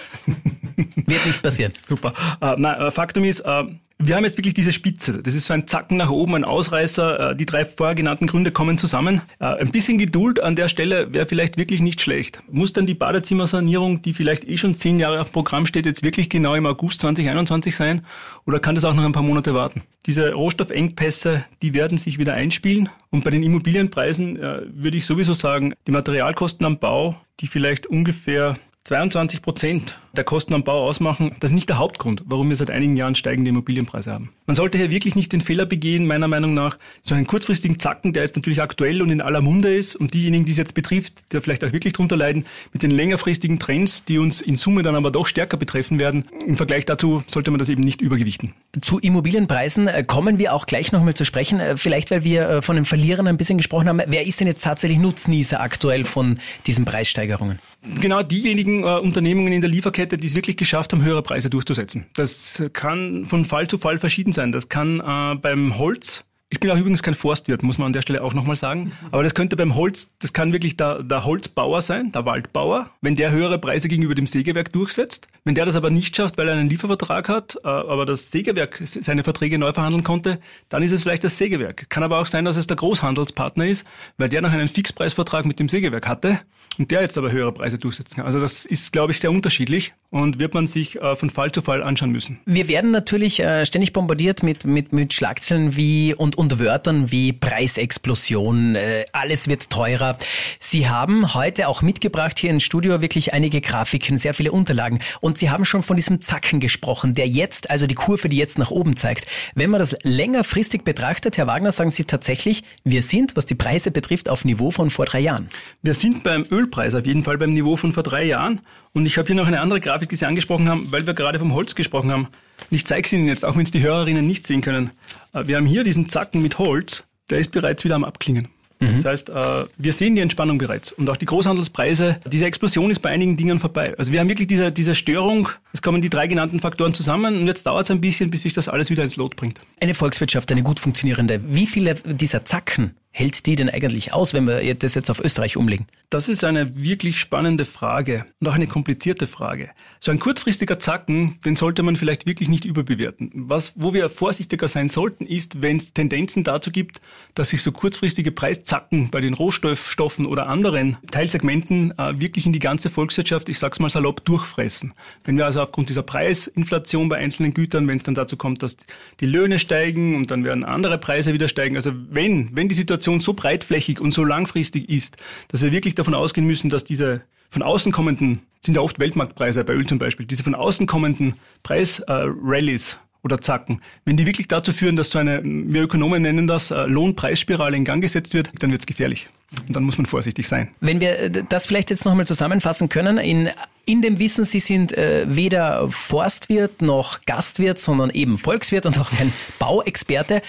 Wird 0.76 1.26
nicht 1.26 1.43
passieren. 1.43 1.72
Super. 1.87 2.12
Äh, 2.40 2.90
Faktum 2.90 3.25
ist, 3.25 3.40
äh, 3.40 3.64
wir 4.00 4.14
haben 4.14 4.24
jetzt 4.24 4.38
wirklich 4.38 4.54
diese 4.54 4.72
Spitze. 4.72 5.20
Das 5.22 5.34
ist 5.34 5.46
so 5.46 5.54
ein 5.54 5.66
Zacken 5.66 5.96
nach 5.96 6.10
oben, 6.10 6.36
ein 6.36 6.44
Ausreißer. 6.44 7.30
Äh, 7.30 7.36
die 7.36 7.46
drei 7.46 7.64
vorher 7.64 7.96
genannten 7.96 8.28
Gründe 8.28 8.52
kommen 8.52 8.78
zusammen. 8.78 9.22
Äh, 9.40 9.46
ein 9.46 9.72
bisschen 9.72 9.98
Geduld 9.98 10.40
an 10.40 10.54
der 10.54 10.68
Stelle 10.68 11.12
wäre 11.12 11.26
vielleicht 11.26 11.56
wirklich 11.56 11.80
nicht 11.80 12.00
schlecht. 12.00 12.40
Muss 12.48 12.72
dann 12.72 12.86
die 12.86 12.94
Badezimmersanierung, 12.94 14.00
die 14.00 14.12
vielleicht 14.12 14.48
eh 14.48 14.56
schon 14.56 14.78
zehn 14.78 14.98
Jahre 14.98 15.20
auf 15.20 15.32
Programm 15.32 15.66
steht, 15.66 15.84
jetzt 15.84 16.04
wirklich 16.04 16.30
genau 16.30 16.54
im 16.54 16.66
August 16.66 17.00
2021 17.00 17.74
sein? 17.74 18.06
Oder 18.46 18.60
kann 18.60 18.76
das 18.76 18.84
auch 18.84 18.94
noch 18.94 19.04
ein 19.04 19.12
paar 19.12 19.24
Monate 19.24 19.54
warten? 19.54 19.82
Diese 20.06 20.32
Rohstoffengpässe, 20.32 21.44
die 21.62 21.74
werden 21.74 21.98
sich 21.98 22.18
wieder 22.18 22.34
einspielen. 22.34 22.88
Und 23.10 23.24
bei 23.24 23.30
den 23.30 23.42
Immobilienpreisen 23.42 24.36
äh, 24.36 24.60
würde 24.72 24.96
ich 24.96 25.06
sowieso 25.06 25.34
sagen, 25.34 25.74
die 25.88 25.92
Materialkosten 25.92 26.64
am 26.64 26.78
Bau, 26.78 27.16
die 27.40 27.48
vielleicht 27.48 27.88
ungefähr 27.88 28.56
22 28.84 29.42
Prozent 29.42 29.98
der 30.18 30.24
Kosten 30.24 30.52
am 30.52 30.64
Bau 30.64 30.84
ausmachen, 30.84 31.32
das 31.40 31.50
ist 31.50 31.54
nicht 31.54 31.68
der 31.68 31.78
Hauptgrund, 31.78 32.24
warum 32.26 32.50
wir 32.50 32.56
seit 32.56 32.70
einigen 32.70 32.96
Jahren 32.96 33.14
steigende 33.14 33.48
Immobilienpreise 33.50 34.12
haben. 34.12 34.30
Man 34.46 34.56
sollte 34.56 34.76
hier 34.76 34.90
wirklich 34.90 35.14
nicht 35.14 35.32
den 35.32 35.40
Fehler 35.40 35.64
begehen, 35.64 36.06
meiner 36.06 36.28
Meinung 36.28 36.54
nach, 36.54 36.78
so 37.02 37.14
einen 37.14 37.26
kurzfristigen 37.26 37.78
Zacken, 37.78 38.12
der 38.12 38.24
jetzt 38.24 38.36
natürlich 38.36 38.60
aktuell 38.60 39.00
und 39.00 39.10
in 39.10 39.20
aller 39.20 39.40
Munde 39.40 39.74
ist 39.74 39.96
und 39.96 40.14
diejenigen, 40.14 40.44
die 40.44 40.52
es 40.52 40.58
jetzt 40.58 40.74
betrifft, 40.74 41.32
der 41.32 41.40
vielleicht 41.40 41.64
auch 41.64 41.72
wirklich 41.72 41.92
drunter 41.92 42.16
leiden, 42.16 42.44
mit 42.72 42.82
den 42.82 42.90
längerfristigen 42.90 43.58
Trends, 43.58 44.04
die 44.04 44.18
uns 44.18 44.40
in 44.40 44.56
Summe 44.56 44.82
dann 44.82 44.96
aber 44.96 45.10
doch 45.10 45.26
stärker 45.26 45.56
betreffen 45.56 45.98
werden. 45.98 46.24
Im 46.46 46.56
Vergleich 46.56 46.84
dazu 46.84 47.22
sollte 47.26 47.50
man 47.50 47.58
das 47.58 47.68
eben 47.68 47.82
nicht 47.82 48.00
übergewichten. 48.00 48.54
Zu 48.80 48.98
Immobilienpreisen 48.98 49.86
äh, 49.86 50.04
kommen 50.04 50.38
wir 50.38 50.52
auch 50.52 50.66
gleich 50.66 50.92
nochmal 50.92 51.14
zu 51.14 51.24
sprechen. 51.24 51.60
Äh, 51.60 51.76
vielleicht, 51.76 52.10
weil 52.10 52.24
wir 52.24 52.48
äh, 52.48 52.62
von 52.62 52.76
den 52.76 52.84
Verlierern 52.84 53.26
ein 53.26 53.36
bisschen 53.36 53.58
gesprochen 53.58 53.88
haben. 53.88 54.00
Wer 54.06 54.26
ist 54.26 54.40
denn 54.40 54.46
jetzt 54.46 54.64
tatsächlich 54.64 54.98
Nutznießer 54.98 55.60
aktuell 55.60 56.04
von 56.04 56.38
diesen 56.66 56.84
Preissteigerungen? 56.84 57.58
Genau 58.00 58.22
diejenigen 58.22 58.82
äh, 58.82 58.98
Unternehmungen 58.98 59.52
in 59.52 59.60
der 59.60 59.70
Lieferkette, 59.70 60.07
die 60.16 60.26
es 60.26 60.34
wirklich 60.34 60.56
geschafft 60.56 60.93
haben, 60.93 61.05
höhere 61.05 61.22
Preise 61.22 61.50
durchzusetzen. 61.50 62.06
Das 62.14 62.62
kann 62.72 63.26
von 63.26 63.44
Fall 63.44 63.69
zu 63.69 63.78
Fall 63.78 63.99
verschieden 63.99 64.32
sein. 64.32 64.52
Das 64.52 64.69
kann 64.69 65.00
äh, 65.00 65.34
beim 65.37 65.78
Holz 65.78 66.25
ich 66.50 66.60
bin 66.60 66.70
auch 66.70 66.78
übrigens 66.78 67.02
kein 67.02 67.14
Forstwirt, 67.14 67.62
muss 67.62 67.76
man 67.76 67.88
an 67.88 67.93
der 67.93 68.00
Stelle 68.00 68.22
auch 68.22 68.32
nochmal 68.32 68.56
sagen. 68.56 68.93
Aber 69.10 69.22
das 69.22 69.34
könnte 69.34 69.55
beim 69.55 69.75
Holz, 69.75 70.10
das 70.19 70.32
kann 70.32 70.52
wirklich 70.52 70.78
der, 70.78 71.02
der 71.02 71.26
Holzbauer 71.26 71.82
sein, 71.82 72.10
der 72.10 72.25
Waldbauer, 72.25 72.90
wenn 73.02 73.16
der 73.16 73.32
höhere 73.32 73.58
Preise 73.58 73.88
gegenüber 73.88 74.14
dem 74.14 74.26
Sägewerk 74.26 74.72
durchsetzt. 74.72 75.28
Wenn 75.48 75.54
der 75.54 75.64
das 75.64 75.76
aber 75.76 75.88
nicht 75.88 76.14
schafft, 76.14 76.36
weil 76.36 76.46
er 76.46 76.56
einen 76.56 76.68
Liefervertrag 76.68 77.30
hat, 77.30 77.56
äh, 77.64 77.68
aber 77.68 78.04
das 78.04 78.30
Sägewerk 78.30 78.82
seine 78.84 79.24
Verträge 79.24 79.56
neu 79.56 79.72
verhandeln 79.72 80.04
konnte, 80.04 80.40
dann 80.68 80.82
ist 80.82 80.92
es 80.92 81.04
vielleicht 81.04 81.24
das 81.24 81.38
Sägewerk. 81.38 81.88
Kann 81.88 82.02
aber 82.02 82.18
auch 82.18 82.26
sein, 82.26 82.44
dass 82.44 82.58
es 82.58 82.66
der 82.66 82.76
Großhandelspartner 82.76 83.66
ist, 83.66 83.86
weil 84.18 84.28
der 84.28 84.42
noch 84.42 84.52
einen 84.52 84.68
Fixpreisvertrag 84.68 85.46
mit 85.46 85.58
dem 85.58 85.70
Sägewerk 85.70 86.06
hatte 86.06 86.38
und 86.76 86.90
der 86.90 87.00
jetzt 87.00 87.16
aber 87.16 87.32
höhere 87.32 87.50
Preise 87.50 87.78
durchsetzen 87.78 88.16
kann. 88.16 88.26
Also 88.26 88.40
das 88.40 88.66
ist, 88.66 88.92
glaube 88.92 89.12
ich, 89.12 89.20
sehr 89.20 89.30
unterschiedlich 89.30 89.94
und 90.10 90.38
wird 90.38 90.52
man 90.52 90.66
sich 90.66 91.00
äh, 91.00 91.16
von 91.16 91.30
Fall 91.30 91.50
zu 91.50 91.62
Fall 91.62 91.82
anschauen 91.82 92.10
müssen. 92.10 92.40
Wir 92.44 92.68
werden 92.68 92.90
natürlich 92.90 93.40
äh, 93.40 93.64
ständig 93.64 93.94
bombardiert 93.94 94.42
mit, 94.42 94.66
mit, 94.66 94.92
mit 94.92 95.14
Schlagzeilen 95.14 95.76
wie 95.76 96.12
und 96.14 96.36
und 96.36 96.58
Wörtern 96.58 97.10
wie 97.10 97.32
Preisexplosion, 97.32 98.76
alles 99.12 99.48
wird 99.48 99.70
teurer. 99.70 100.18
Sie 100.60 100.88
haben 100.88 101.34
heute 101.34 101.68
auch 101.68 101.80
mitgebracht 101.80 102.38
hier 102.38 102.50
ins 102.50 102.64
Studio 102.64 103.00
wirklich 103.00 103.32
einige 103.32 103.62
Grafiken, 103.62 104.18
sehr 104.18 104.34
viele 104.34 104.52
Unterlagen. 104.52 105.00
Und 105.20 105.38
Sie 105.38 105.50
haben 105.50 105.64
schon 105.64 105.85
von 105.85 105.96
diesem 105.96 106.20
Zacken 106.20 106.58
gesprochen, 106.58 107.14
der 107.14 107.29
jetzt, 107.29 107.70
also 107.70 107.87
die 107.87 107.94
Kurve, 107.94 108.29
die 108.29 108.37
jetzt 108.37 108.58
nach 108.58 108.73
oben 108.73 108.96
zeigt. 108.96 109.26
Wenn 109.55 109.70
man 109.70 109.79
das 109.79 109.96
längerfristig 110.02 110.82
betrachtet, 110.82 111.38
Herr 111.38 111.46
Wagner, 111.46 111.70
sagen 111.70 111.90
Sie 111.90 112.05
tatsächlich, 112.05 112.64
wir 112.82 113.02
sind, 113.02 113.37
was 113.37 113.46
die 113.46 113.55
Preise 113.55 113.93
betrifft, 113.93 114.29
auf 114.29 114.44
Niveau 114.44 114.73
von 114.73 114.90
vor 114.90 115.06
drei 115.06 115.20
Jahren. 115.20 115.49
Wir 115.81 115.94
sind 115.94 116.25
beim 116.25 116.44
Ölpreis 116.50 116.94
auf 116.94 117.06
jeden 117.06 117.23
Fall 117.23 117.38
beim 117.38 117.50
Niveau 117.50 117.76
von 117.76 117.93
vor 117.93 118.02
drei 118.02 118.25
Jahren. 118.25 118.62
Und 118.93 119.06
ich 119.06 119.17
habe 119.17 119.29
hier 119.29 119.37
noch 119.37 119.46
eine 119.46 119.61
andere 119.61 119.81
Grafik, 119.81 120.08
die 120.08 120.17
Sie 120.17 120.26
angesprochen 120.26 120.69
haben, 120.69 120.90
weil 120.90 121.06
wir 121.06 121.14
gerade 121.14 121.38
vom 121.38 121.55
Holz 121.55 121.76
gesprochen 121.76 122.11
haben. 122.11 122.25
Und 122.25 122.75
ich 122.75 122.85
zeige 122.85 123.06
es 123.06 123.12
Ihnen 123.12 123.29
jetzt, 123.29 123.44
auch 123.44 123.56
wenn 123.56 123.62
es 123.62 123.70
die 123.70 123.82
Hörerinnen 123.82 124.26
nicht 124.26 124.44
sehen 124.44 124.61
können. 124.61 124.90
Äh, 125.32 125.46
wir 125.46 125.56
haben 125.56 125.67
hier 125.67 125.85
diesen 125.85 126.08
Zacken 126.08 126.43
mit 126.43 126.58
Holz, 126.58 127.05
der 127.31 127.38
ist 127.38 127.52
bereits 127.52 127.85
wieder 127.85 127.94
am 127.94 128.02
Abklingen. 128.02 128.49
Mhm. 128.80 128.96
Das 128.96 129.04
heißt, 129.04 129.30
äh, 129.30 129.64
wir 129.76 129.92
sehen 129.92 130.14
die 130.14 130.20
Entspannung 130.20 130.58
bereits. 130.58 130.92
Und 130.92 131.08
auch 131.10 131.16
die 131.16 131.26
Großhandelspreise, 131.26 132.20
diese 132.26 132.46
Explosion 132.46 132.90
ist 132.90 133.00
bei 133.00 133.10
einigen 133.10 133.36
Dingen 133.36 133.58
vorbei. 133.58 133.94
Also 133.98 134.12
wir 134.12 134.20
haben 134.20 134.28
wirklich 134.28 134.48
diese, 134.48 134.70
diese 134.70 134.94
Störung, 134.94 135.48
es 135.72 135.82
kommen 135.82 136.00
die 136.00 136.10
drei 136.10 136.26
genannten 136.26 136.60
Faktoren 136.60 136.92
zusammen 136.92 137.40
und 137.40 137.46
jetzt 137.46 137.66
dauert 137.66 137.84
es 137.84 137.90
ein 137.90 138.00
bisschen, 138.00 138.30
bis 138.30 138.42
sich 138.42 138.52
das 138.52 138.69
alles 138.69 138.90
wieder 138.90 139.02
ins 139.02 139.16
Lot 139.16 139.36
bringt. 139.36 139.60
Eine 139.80 139.94
Volkswirtschaft, 139.94 140.50
eine 140.52 140.62
gut 140.62 140.80
funktionierende. 140.80 141.40
Wie 141.48 141.66
viele 141.66 141.94
dieser 141.94 142.44
Zacken 142.44 142.94
hält 143.18 143.46
die 143.46 143.56
denn 143.56 143.68
eigentlich 143.68 144.12
aus, 144.14 144.32
wenn 144.32 144.46
wir 144.46 144.74
das 144.74 144.94
jetzt 144.94 145.10
auf 145.10 145.18
Österreich 145.18 145.56
umlegen? 145.56 145.86
Das 146.08 146.28
ist 146.28 146.44
eine 146.44 146.82
wirklich 146.82 147.18
spannende 147.18 147.64
Frage 147.64 148.24
und 148.40 148.46
auch 148.46 148.54
eine 148.54 148.68
komplizierte 148.68 149.26
Frage. 149.26 149.70
So 149.98 150.12
ein 150.12 150.20
kurzfristiger 150.20 150.78
Zacken, 150.78 151.36
den 151.44 151.56
sollte 151.56 151.82
man 151.82 151.96
vielleicht 151.96 152.26
wirklich 152.26 152.48
nicht 152.48 152.64
überbewerten. 152.64 153.30
Was, 153.34 153.72
wo 153.74 153.92
wir 153.92 154.08
vorsichtiger 154.08 154.68
sein 154.68 154.88
sollten, 154.88 155.26
ist, 155.26 155.62
wenn 155.62 155.78
es 155.78 155.92
Tendenzen 155.92 156.44
dazu 156.44 156.70
gibt, 156.70 157.00
dass 157.34 157.48
sich 157.48 157.60
so 157.60 157.72
kurzfristige 157.72 158.30
Preiszacken 158.30 159.10
bei 159.10 159.20
den 159.20 159.34
Rohstoffstoffen 159.34 160.24
oder 160.24 160.46
anderen 160.46 160.96
Teilsegmenten 161.10 161.98
äh, 161.98 162.20
wirklich 162.20 162.46
in 162.46 162.52
die 162.52 162.60
ganze 162.60 162.88
Volkswirtschaft, 162.88 163.48
ich 163.48 163.58
sag's 163.58 163.80
mal 163.80 163.90
salopp, 163.90 164.24
durchfressen. 164.24 164.94
Wenn 165.24 165.36
wir 165.36 165.44
also 165.44 165.60
aufgrund 165.60 165.88
dieser 165.88 166.04
Preisinflation 166.04 167.08
bei 167.08 167.16
einzelnen 167.16 167.52
Gütern, 167.52 167.88
wenn 167.88 167.98
es 167.98 168.04
dann 168.04 168.14
dazu 168.14 168.37
kommt, 168.37 168.62
dass 168.62 168.76
die 169.18 169.26
Löhne 169.26 169.58
steigen 169.58 170.14
und 170.14 170.30
dann 170.30 170.44
werden 170.44 170.64
andere 170.64 170.98
Preise 170.98 171.34
wieder 171.34 171.48
steigen, 171.48 171.75
also 171.75 171.92
wenn, 172.10 172.56
wenn 172.56 172.68
die 172.68 172.76
Situation 172.76 173.07
Situation 173.08 173.20
so 173.20 173.34
breitflächig 173.34 174.00
und 174.00 174.12
so 174.12 174.24
langfristig 174.24 174.88
ist, 174.88 175.16
dass 175.48 175.62
wir 175.62 175.72
wirklich 175.72 175.94
davon 175.94 176.14
ausgehen 176.14 176.46
müssen, 176.46 176.68
dass 176.68 176.84
diese 176.84 177.22
von 177.50 177.62
außen 177.62 177.92
kommenden, 177.92 178.42
sind 178.60 178.74
ja 178.74 178.82
oft 178.82 178.98
Weltmarktpreise 178.98 179.64
bei 179.64 179.72
Öl 179.72 179.86
zum 179.86 179.98
Beispiel, 179.98 180.26
diese 180.26 180.42
von 180.42 180.54
außen 180.54 180.86
kommenden 180.86 181.34
Preisrallies 181.62 182.92
äh, 182.94 183.24
oder 183.24 183.40
Zacken, 183.40 183.80
wenn 184.04 184.16
die 184.16 184.26
wirklich 184.26 184.48
dazu 184.48 184.72
führen, 184.72 184.96
dass 184.96 185.10
so 185.10 185.18
eine, 185.18 185.40
wir 185.42 185.82
Ökonomen 185.82 186.22
nennen 186.22 186.46
das, 186.46 186.70
äh, 186.70 186.84
Lohnpreisspirale 186.84 187.76
in 187.76 187.84
Gang 187.84 188.02
gesetzt 188.02 188.34
wird, 188.34 188.50
dann 188.58 188.70
wird 188.70 188.82
es 188.82 188.86
gefährlich. 188.86 189.28
Und 189.66 189.74
dann 189.74 189.82
muss 189.82 189.96
man 189.96 190.04
vorsichtig 190.04 190.46
sein. 190.46 190.68
Wenn 190.80 191.00
wir 191.00 191.18
äh, 191.18 191.30
das 191.48 191.64
vielleicht 191.64 191.88
jetzt 191.88 192.04
nochmal 192.04 192.26
zusammenfassen 192.26 192.90
können, 192.90 193.16
in, 193.16 193.48
in 193.86 194.02
dem 194.02 194.18
Wissen, 194.18 194.44
Sie 194.44 194.60
sind 194.60 194.92
äh, 194.92 195.24
weder 195.26 195.90
Forstwirt 195.90 196.82
noch 196.82 197.24
Gastwirt, 197.24 197.78
sondern 197.78 198.10
eben 198.10 198.36
Volkswirt 198.36 198.84
und 198.84 198.98
auch 199.00 199.10
kein 199.10 199.32
Bauexperte. 199.58 200.42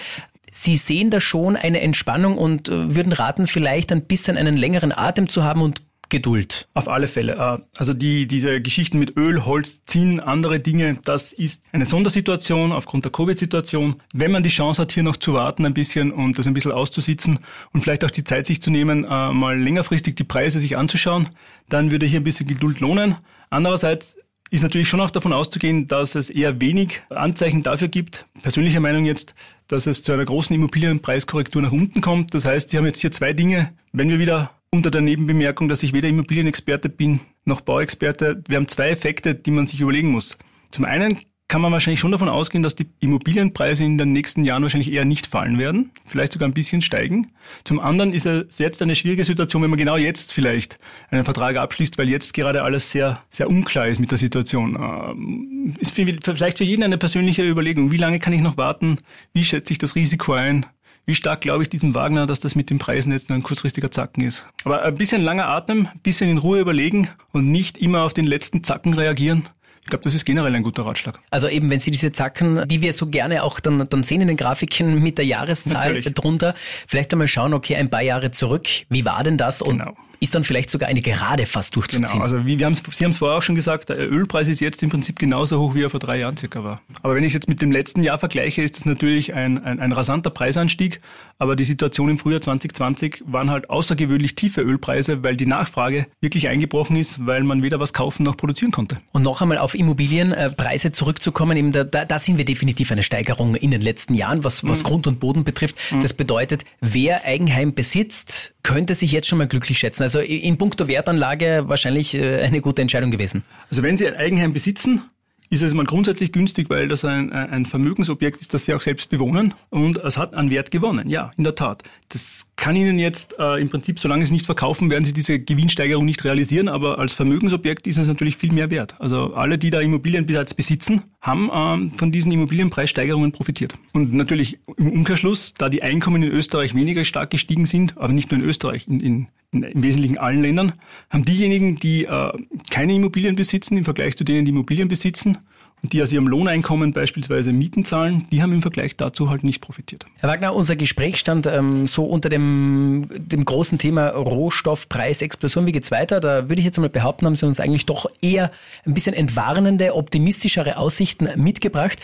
Sie 0.50 0.76
sehen 0.76 1.10
da 1.10 1.20
schon 1.20 1.56
eine 1.56 1.80
Entspannung 1.80 2.38
und 2.38 2.68
äh, 2.68 2.94
würden 2.94 3.12
raten, 3.12 3.46
vielleicht 3.46 3.92
ein 3.92 4.06
bisschen 4.06 4.36
einen 4.36 4.56
längeren 4.56 4.92
Atem 4.92 5.28
zu 5.28 5.44
haben 5.44 5.62
und 5.62 5.82
Geduld. 6.10 6.68
Auf 6.74 6.88
alle 6.88 7.08
Fälle. 7.08 7.34
Äh, 7.34 7.64
also 7.78 7.94
die, 7.94 8.26
diese 8.26 8.60
Geschichten 8.60 8.98
mit 8.98 9.16
Öl, 9.16 9.46
Holz, 9.46 9.84
Zinn, 9.86 10.20
andere 10.20 10.60
Dinge, 10.60 10.98
das 11.04 11.32
ist 11.32 11.62
eine 11.72 11.86
Sondersituation 11.86 12.72
aufgrund 12.72 13.04
der 13.04 13.12
Covid-Situation. 13.12 13.96
Wenn 14.12 14.32
man 14.32 14.42
die 14.42 14.48
Chance 14.50 14.82
hat, 14.82 14.92
hier 14.92 15.04
noch 15.04 15.16
zu 15.16 15.34
warten 15.34 15.64
ein 15.64 15.72
bisschen 15.72 16.10
und 16.10 16.36
das 16.36 16.46
ein 16.46 16.54
bisschen 16.54 16.72
auszusitzen 16.72 17.38
und 17.72 17.82
vielleicht 17.82 18.04
auch 18.04 18.10
die 18.10 18.24
Zeit 18.24 18.46
sich 18.46 18.60
zu 18.60 18.70
nehmen, 18.70 19.04
äh, 19.04 19.32
mal 19.32 19.58
längerfristig 19.58 20.16
die 20.16 20.24
Preise 20.24 20.58
sich 20.58 20.76
anzuschauen, 20.76 21.28
dann 21.68 21.92
würde 21.92 22.06
hier 22.06 22.20
ein 22.20 22.24
bisschen 22.24 22.46
Geduld 22.46 22.80
lohnen. 22.80 23.16
Andererseits 23.48 24.16
ist 24.50 24.62
natürlich 24.62 24.88
schon 24.88 25.00
auch 25.00 25.10
davon 25.10 25.32
auszugehen, 25.32 25.86
dass 25.86 26.14
es 26.14 26.28
eher 26.28 26.60
wenig 26.60 27.02
Anzeichen 27.08 27.62
dafür 27.62 27.88
gibt, 27.88 28.26
persönliche 28.42 28.80
Meinung 28.80 29.04
jetzt, 29.04 29.34
dass 29.68 29.86
es 29.86 30.02
zu 30.02 30.12
einer 30.12 30.24
großen 30.24 30.54
Immobilienpreiskorrektur 30.54 31.62
nach 31.62 31.72
unten 31.72 32.00
kommt. 32.00 32.34
Das 32.34 32.44
heißt, 32.44 32.70
Sie 32.70 32.76
haben 32.76 32.86
jetzt 32.86 33.00
hier 33.00 33.12
zwei 33.12 33.32
Dinge. 33.32 33.72
Wenn 33.92 34.08
wir 34.08 34.18
wieder 34.18 34.50
unter 34.70 34.90
der 34.90 35.00
Nebenbemerkung, 35.00 35.68
dass 35.68 35.82
ich 35.82 35.92
weder 35.92 36.08
Immobilienexperte 36.08 36.88
bin 36.88 37.20
noch 37.44 37.60
Bauexperte, 37.60 38.42
wir 38.48 38.56
haben 38.56 38.68
zwei 38.68 38.90
Effekte, 38.90 39.34
die 39.34 39.50
man 39.50 39.66
sich 39.66 39.80
überlegen 39.80 40.10
muss. 40.10 40.36
Zum 40.70 40.84
einen 40.84 41.18
kann 41.50 41.60
man 41.60 41.72
wahrscheinlich 41.72 41.98
schon 41.98 42.12
davon 42.12 42.28
ausgehen, 42.28 42.62
dass 42.62 42.76
die 42.76 42.86
Immobilienpreise 43.00 43.82
in 43.82 43.98
den 43.98 44.12
nächsten 44.12 44.44
Jahren 44.44 44.62
wahrscheinlich 44.62 44.92
eher 44.92 45.04
nicht 45.04 45.26
fallen 45.26 45.58
werden, 45.58 45.90
vielleicht 46.06 46.32
sogar 46.32 46.48
ein 46.48 46.54
bisschen 46.54 46.80
steigen. 46.80 47.26
Zum 47.64 47.80
anderen 47.80 48.12
ist 48.12 48.24
es 48.24 48.58
jetzt 48.58 48.80
eine 48.82 48.94
schwierige 48.94 49.24
Situation, 49.24 49.60
wenn 49.60 49.70
man 49.70 49.78
genau 49.78 49.96
jetzt 49.96 50.32
vielleicht 50.32 50.78
einen 51.10 51.24
Vertrag 51.24 51.56
abschließt, 51.56 51.98
weil 51.98 52.08
jetzt 52.08 52.34
gerade 52.34 52.62
alles 52.62 52.92
sehr, 52.92 53.20
sehr 53.30 53.50
unklar 53.50 53.88
ist 53.88 53.98
mit 53.98 54.12
der 54.12 54.18
Situation. 54.18 54.76
Ähm, 54.76 55.74
ist 55.80 55.92
vielleicht 55.92 56.58
für 56.58 56.64
jeden 56.64 56.84
eine 56.84 56.98
persönliche 56.98 57.42
Überlegung. 57.42 57.90
Wie 57.90 57.96
lange 57.96 58.20
kann 58.20 58.32
ich 58.32 58.42
noch 58.42 58.56
warten? 58.56 58.98
Wie 59.32 59.44
schätze 59.44 59.72
ich 59.72 59.78
das 59.78 59.96
Risiko 59.96 60.34
ein? 60.34 60.66
Wie 61.04 61.16
stark 61.16 61.40
glaube 61.40 61.64
ich 61.64 61.68
diesem 61.68 61.96
Wagner, 61.96 62.26
dass 62.26 62.38
das 62.38 62.54
mit 62.54 62.70
den 62.70 62.78
Preisen 62.78 63.10
jetzt 63.10 63.28
nur 63.28 63.36
ein 63.36 63.42
kurzfristiger 63.42 63.90
Zacken 63.90 64.22
ist? 64.22 64.46
Aber 64.64 64.82
ein 64.82 64.94
bisschen 64.94 65.22
langer 65.22 65.48
Atmen, 65.48 65.86
ein 65.86 66.00
bisschen 66.04 66.30
in 66.30 66.38
Ruhe 66.38 66.60
überlegen 66.60 67.08
und 67.32 67.50
nicht 67.50 67.76
immer 67.78 68.02
auf 68.02 68.14
den 68.14 68.26
letzten 68.26 68.62
Zacken 68.62 68.94
reagieren. 68.94 69.48
Ich 69.82 69.86
glaube, 69.86 70.02
das 70.04 70.14
ist 70.14 70.24
generell 70.24 70.54
ein 70.54 70.62
guter 70.62 70.84
Ratschlag. 70.84 71.18
Also 71.30 71.48
eben, 71.48 71.70
wenn 71.70 71.78
Sie 71.78 71.90
diese 71.90 72.12
Zacken, 72.12 72.68
die 72.68 72.80
wir 72.80 72.92
so 72.92 73.06
gerne 73.06 73.42
auch 73.42 73.60
dann, 73.60 73.88
dann 73.88 74.02
sehen 74.02 74.20
in 74.20 74.28
den 74.28 74.36
Grafiken 74.36 75.02
mit 75.02 75.18
der 75.18 75.24
Jahreszahl 75.24 75.94
Natürlich. 75.94 76.14
drunter, 76.14 76.54
vielleicht 76.56 77.12
einmal 77.12 77.28
schauen, 77.28 77.54
okay, 77.54 77.76
ein 77.76 77.90
paar 77.90 78.02
Jahre 78.02 78.30
zurück, 78.30 78.68
wie 78.88 79.04
war 79.04 79.24
denn 79.24 79.38
das? 79.38 79.62
Und 79.62 79.78
genau 79.78 79.94
ist 80.20 80.34
dann 80.34 80.44
vielleicht 80.44 80.68
sogar 80.68 80.88
eine 80.88 81.00
Gerade 81.00 81.46
fast 81.46 81.74
durchzuziehen. 81.76 82.10
Genau, 82.10 82.22
also 82.22 82.44
wie 82.44 82.58
wir 82.58 82.66
haben's, 82.66 82.82
Sie 82.90 83.04
haben 83.04 83.10
es 83.10 83.18
vorher 83.18 83.38
auch 83.38 83.42
schon 83.42 83.54
gesagt, 83.54 83.88
der 83.88 84.10
Ölpreis 84.10 84.48
ist 84.48 84.60
jetzt 84.60 84.82
im 84.82 84.90
Prinzip 84.90 85.18
genauso 85.18 85.58
hoch, 85.58 85.74
wie 85.74 85.82
er 85.82 85.88
vor 85.88 85.98
drei 85.98 86.18
Jahren 86.18 86.36
circa 86.36 86.62
war. 86.62 86.82
Aber 87.02 87.14
wenn 87.14 87.24
ich 87.24 87.28
es 87.28 87.34
jetzt 87.34 87.48
mit 87.48 87.62
dem 87.62 87.72
letzten 87.72 88.02
Jahr 88.02 88.18
vergleiche, 88.18 88.60
ist 88.60 88.76
das 88.76 88.84
natürlich 88.84 89.32
ein, 89.32 89.64
ein, 89.64 89.80
ein 89.80 89.92
rasanter 89.92 90.28
Preisanstieg. 90.28 91.00
Aber 91.38 91.56
die 91.56 91.64
Situation 91.64 92.10
im 92.10 92.18
Frühjahr 92.18 92.42
2020 92.42 93.22
waren 93.26 93.50
halt 93.50 93.70
außergewöhnlich 93.70 94.34
tiefe 94.34 94.60
Ölpreise, 94.60 95.24
weil 95.24 95.36
die 95.36 95.46
Nachfrage 95.46 96.06
wirklich 96.20 96.48
eingebrochen 96.48 96.96
ist, 96.96 97.26
weil 97.26 97.42
man 97.42 97.62
weder 97.62 97.80
was 97.80 97.94
kaufen 97.94 98.24
noch 98.24 98.36
produzieren 98.36 98.72
konnte. 98.72 98.98
Und 99.12 99.22
noch 99.22 99.40
einmal 99.40 99.56
auf 99.56 99.74
Immobilienpreise 99.74 100.92
zurückzukommen, 100.92 101.56
eben 101.56 101.72
da, 101.72 101.84
da, 101.84 102.04
da 102.04 102.18
sind 102.18 102.36
wir 102.36 102.44
definitiv 102.44 102.92
eine 102.92 103.02
Steigerung 103.02 103.54
in 103.54 103.70
den 103.70 103.80
letzten 103.80 104.12
Jahren, 104.12 104.44
was, 104.44 104.68
was 104.68 104.82
mhm. 104.82 104.86
Grund 104.86 105.06
und 105.06 105.18
Boden 105.18 105.44
betrifft. 105.44 105.76
Mhm. 105.92 106.00
Das 106.00 106.12
bedeutet, 106.12 106.64
wer 106.82 107.24
Eigenheim 107.24 107.72
besitzt, 107.72 108.52
könnte 108.62 108.94
sich 108.94 109.12
jetzt 109.12 109.26
schon 109.26 109.38
mal 109.38 109.48
glücklich 109.48 109.78
schätzen. 109.78 110.02
Also 110.02 110.09
in 110.18 110.58
puncto 110.58 110.88
Wertanlage 110.88 111.64
wahrscheinlich 111.66 112.14
äh, 112.14 112.42
eine 112.42 112.60
gute 112.60 112.82
Entscheidung 112.82 113.10
gewesen. 113.10 113.44
Also 113.70 113.82
wenn 113.82 113.96
Sie 113.96 114.06
ein 114.06 114.16
Eigenheim 114.16 114.52
besitzen, 114.52 115.02
ist 115.50 115.62
es 115.62 115.74
mal 115.74 115.84
grundsätzlich 115.84 116.32
günstig, 116.32 116.70
weil 116.70 116.88
das 116.88 117.04
ein, 117.04 117.32
ein 117.32 117.66
Vermögensobjekt 117.66 118.40
ist, 118.40 118.54
das 118.54 118.64
Sie 118.64 118.74
auch 118.74 118.82
selbst 118.82 119.10
bewohnen 119.10 119.54
und 119.68 119.98
es 119.98 120.16
hat 120.16 120.34
an 120.34 120.50
Wert 120.50 120.70
gewonnen. 120.70 121.08
Ja, 121.08 121.32
in 121.36 121.44
der 121.44 121.56
Tat. 121.56 121.82
Das 122.08 122.46
kann 122.60 122.76
Ihnen 122.76 122.98
jetzt 122.98 123.34
äh, 123.38 123.60
im 123.60 123.70
Prinzip, 123.70 123.98
solange 123.98 124.24
Sie 124.26 124.34
nicht 124.34 124.46
verkaufen, 124.46 124.90
werden 124.90 125.04
Sie 125.04 125.14
diese 125.14 125.40
Gewinnsteigerung 125.40 126.04
nicht 126.04 126.22
realisieren, 126.24 126.68
aber 126.68 126.98
als 126.98 127.14
Vermögensobjekt 127.14 127.86
ist 127.86 127.96
es 127.96 128.06
natürlich 128.06 128.36
viel 128.36 128.52
mehr 128.52 128.70
wert. 128.70 128.94
Also 129.00 129.34
alle, 129.34 129.58
die 129.58 129.70
da 129.70 129.80
Immobilienbesitz 129.80 130.54
besitzen, 130.54 131.02
haben 131.20 131.50
ähm, 131.52 131.92
von 131.96 132.12
diesen 132.12 132.30
Immobilienpreissteigerungen 132.30 133.32
profitiert. 133.32 133.74
Und 133.94 134.12
natürlich 134.12 134.58
im 134.76 134.92
Umkehrschluss, 134.92 135.54
da 135.54 135.68
die 135.70 135.82
Einkommen 135.82 136.22
in 136.22 136.30
Österreich 136.30 136.74
weniger 136.74 137.04
stark 137.04 137.30
gestiegen 137.30 137.64
sind, 137.64 137.96
aber 137.96 138.12
nicht 138.12 138.30
nur 138.30 138.40
in 138.40 138.46
Österreich, 138.46 138.86
in, 138.86 139.00
in 139.00 139.26
im 139.52 139.82
Wesentlichen 139.82 140.16
allen 140.16 140.42
Ländern, 140.42 140.74
haben 141.08 141.24
diejenigen, 141.24 141.74
die 141.74 142.04
äh, 142.04 142.32
keine 142.70 142.94
Immobilien 142.94 143.34
besitzen, 143.34 143.76
im 143.76 143.84
Vergleich 143.84 144.16
zu 144.16 144.22
denen, 144.22 144.44
die 144.44 144.52
Immobilien 144.52 144.86
besitzen, 144.86 145.38
die 145.82 146.02
aus 146.02 146.12
ihrem 146.12 146.28
Lohneinkommen 146.28 146.92
beispielsweise 146.92 147.52
Mieten 147.52 147.84
zahlen, 147.84 148.26
die 148.30 148.42
haben 148.42 148.52
im 148.52 148.62
Vergleich 148.62 148.96
dazu 148.96 149.30
halt 149.30 149.44
nicht 149.44 149.60
profitiert. 149.60 150.04
Herr 150.18 150.28
Wagner, 150.28 150.54
unser 150.54 150.76
Gespräch 150.76 151.16
stand 151.16 151.46
ähm, 151.46 151.86
so 151.86 152.04
unter 152.04 152.28
dem, 152.28 153.08
dem 153.10 153.44
großen 153.44 153.78
Thema 153.78 154.08
Rohstoffpreisexplosion. 154.08 155.66
Wie 155.66 155.72
geht's 155.72 155.90
weiter? 155.90 156.20
Da 156.20 156.48
würde 156.48 156.60
ich 156.60 156.64
jetzt 156.64 156.78
mal 156.78 156.88
behaupten, 156.88 157.26
haben 157.26 157.36
Sie 157.36 157.46
uns 157.46 157.60
eigentlich 157.60 157.86
doch 157.86 158.06
eher 158.20 158.50
ein 158.84 158.94
bisschen 158.94 159.14
entwarnende, 159.14 159.94
optimistischere 159.94 160.76
Aussichten 160.76 161.28
mitgebracht. 161.36 161.98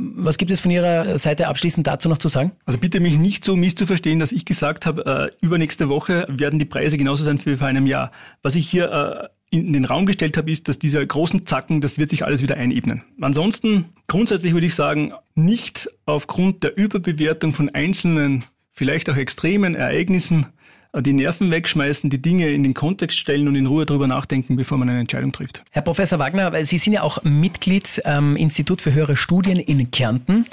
Was 0.00 0.38
gibt 0.38 0.52
es 0.52 0.60
von 0.60 0.70
Ihrer 0.70 1.18
Seite 1.18 1.48
abschließend 1.48 1.86
dazu 1.86 2.08
noch 2.08 2.18
zu 2.18 2.28
sagen? 2.28 2.52
Also 2.66 2.78
bitte 2.78 3.00
mich 3.00 3.18
nicht 3.18 3.44
so 3.44 3.56
misszuverstehen, 3.56 4.20
dass 4.20 4.30
ich 4.30 4.44
gesagt 4.44 4.86
habe, 4.86 5.32
äh, 5.40 5.44
übernächste 5.44 5.88
Woche 5.88 6.24
werden 6.28 6.60
die 6.60 6.64
Preise 6.64 6.96
genauso 6.96 7.24
sein 7.24 7.40
wie 7.44 7.56
vor 7.56 7.66
einem 7.66 7.86
Jahr. 7.86 8.12
Was 8.42 8.54
ich 8.54 8.70
hier 8.70 8.92
äh, 8.92 9.28
in 9.50 9.72
den 9.72 9.84
Raum 9.84 10.06
gestellt 10.06 10.36
habe, 10.36 10.50
ist, 10.50 10.68
dass 10.68 10.78
diese 10.78 11.04
großen 11.06 11.46
Zacken, 11.46 11.80
das 11.80 11.98
wird 11.98 12.10
sich 12.10 12.24
alles 12.24 12.42
wieder 12.42 12.56
einebnen. 12.56 13.02
Ansonsten, 13.20 13.86
grundsätzlich 14.06 14.52
würde 14.52 14.66
ich 14.66 14.74
sagen, 14.74 15.12
nicht 15.34 15.88
aufgrund 16.06 16.62
der 16.62 16.76
Überbewertung 16.76 17.54
von 17.54 17.70
einzelnen, 17.70 18.44
vielleicht 18.72 19.08
auch 19.10 19.16
extremen 19.16 19.74
Ereignissen 19.74 20.46
äh, 20.92 21.02
die 21.02 21.12
Nerven 21.12 21.50
wegschmeißen, 21.50 22.10
die 22.10 22.20
Dinge 22.20 22.50
in 22.50 22.62
den 22.62 22.74
Kontext 22.74 23.18
stellen 23.18 23.48
und 23.48 23.56
in 23.56 23.66
Ruhe 23.66 23.86
darüber 23.86 24.06
nachdenken, 24.06 24.56
bevor 24.56 24.78
man 24.78 24.88
eine 24.90 25.00
Entscheidung 25.00 25.32
trifft. 25.32 25.64
Herr 25.70 25.82
Professor 25.82 26.18
Wagner, 26.18 26.64
Sie 26.64 26.78
sind 26.78 26.92
ja 26.92 27.02
auch 27.02 27.22
Mitglied 27.24 28.02
am 28.04 28.36
Institut 28.36 28.82
für 28.82 28.92
höhere 28.92 29.16
Studien 29.16 29.58
in 29.58 29.90
Kärnten. 29.90 30.46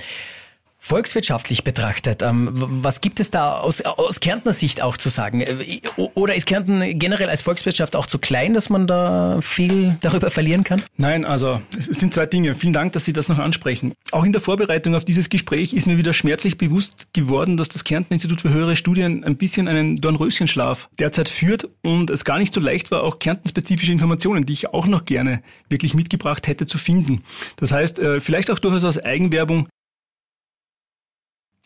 Volkswirtschaftlich 0.86 1.64
betrachtet, 1.64 2.22
ähm, 2.22 2.52
was 2.54 3.02
gibt 3.02 3.20
es 3.20 3.32
da 3.32 3.54
aus, 3.54 3.82
aus 3.82 4.20
Kärntner 4.20 4.54
Sicht 4.54 4.84
auch 4.84 4.98
zu 4.98 5.10
sagen? 5.10 5.42
Äh, 5.42 5.82
oder 5.96 6.36
ist 6.36 6.46
Kärnten 6.46 7.00
generell 7.00 7.28
als 7.28 7.42
Volkswirtschaft 7.42 7.96
auch 7.96 8.06
zu 8.06 8.20
klein, 8.20 8.54
dass 8.54 8.70
man 8.70 8.86
da 8.86 9.40
viel 9.42 9.98
darüber 10.02 10.30
verlieren 10.30 10.64
kann? 10.64 10.84
Nein, 10.96 11.26
also 11.26 11.60
es 11.76 11.88
sind 11.88 12.14
zwei 12.14 12.28
Dinge. 12.28 12.54
Vielen 12.54 12.74
Dank, 12.74 12.92
dass 12.92 13.04
Sie 13.04 13.14
das 13.14 13.30
noch 13.30 13.40
ansprechen. 13.40 13.94
Auch 14.12 14.26
in 14.26 14.32
der 14.32 14.42
Vorbereitung 14.42 14.94
auf 14.94 15.04
dieses 15.04 15.30
Gespräch 15.30 15.74
ist 15.74 15.88
mir 15.88 15.98
wieder 15.98 16.14
schmerzlich 16.14 16.60
bewusst 16.60 17.08
geworden, 17.14 17.58
dass 17.58 17.70
das 17.70 17.84
Kärnten 17.84 18.14
Institut 18.14 18.42
für 18.42 18.52
höhere 18.52 18.76
Studien 18.76 19.24
ein 19.24 19.38
bisschen 19.38 19.68
einen 19.68 19.96
Dornröschenschlaf 19.96 20.90
derzeit 21.00 21.30
führt 21.30 21.68
und 21.82 22.12
es 22.12 22.26
gar 22.26 22.38
nicht 22.38 22.54
so 22.54 22.60
leicht 22.60 22.92
war, 22.92 23.02
auch 23.02 23.18
kärntenspezifische 23.18 23.92
Informationen, 23.92 24.46
die 24.46 24.54
ich 24.54 24.72
auch 24.72 24.86
noch 24.86 25.06
gerne 25.06 25.42
wirklich 25.68 25.96
mitgebracht 25.96 26.46
hätte, 26.46 26.68
zu 26.68 26.78
finden. 26.78 27.24
Das 27.56 27.72
heißt, 27.72 27.98
äh, 27.98 28.20
vielleicht 28.20 28.52
auch 28.52 28.60
durchaus 28.60 28.84
als 28.84 29.04
Eigenwerbung 29.04 29.68